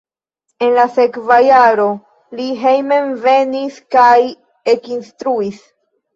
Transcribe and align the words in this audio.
En 0.67 0.71
la 0.77 0.85
sekva 0.93 1.37
jaro 1.47 1.85
li 2.39 2.47
hejmenvenis 2.63 3.79
kaj 3.99 4.17
ekinstruis. 4.77 5.63